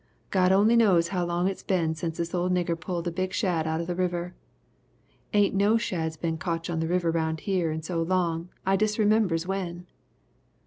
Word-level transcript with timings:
God 0.31 0.51
only 0.51 0.75
knows 0.75 1.09
how 1.09 1.23
long 1.23 1.47
it's 1.47 1.61
been 1.61 1.93
since 1.93 2.17
this 2.17 2.33
old 2.33 2.51
nigger 2.51 2.75
pulled 2.75 3.07
a 3.07 3.11
big 3.11 3.33
shad 3.33 3.67
out 3.67 3.79
of 3.79 3.85
the 3.85 3.93
river. 3.93 4.33
Ain't 5.31 5.53
no 5.53 5.77
shads 5.77 6.17
been 6.17 6.39
cotch 6.39 6.71
in 6.71 6.79
the 6.79 6.87
river 6.87 7.11
round 7.11 7.41
here 7.41 7.69
in 7.69 7.83
so 7.83 8.01
long 8.01 8.49
I 8.65 8.77
disremembers 8.77 9.45
when! 9.45 9.85